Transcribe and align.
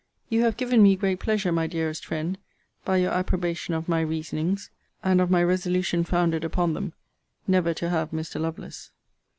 You 0.29 0.41
have 0.45 0.57
given 0.57 0.81
me 0.81 0.95
great 0.95 1.19
pleasure, 1.19 1.51
my 1.51 1.67
dearest 1.67 2.03
friend, 2.07 2.35
by 2.83 2.97
your 2.97 3.11
approbation 3.11 3.75
of 3.75 3.87
my 3.87 4.01
reasonings, 4.01 4.71
and 5.03 5.21
of 5.21 5.29
my 5.29 5.43
resolution 5.43 6.03
founded 6.03 6.43
upon 6.43 6.73
them, 6.73 6.93
never 7.47 7.71
to 7.75 7.87
have 7.91 8.09
Mr. 8.09 8.41
Lovelace. 8.41 8.89